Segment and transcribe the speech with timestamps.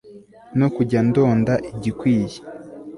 [0.59, 2.39] no kujya ndonda igikwiye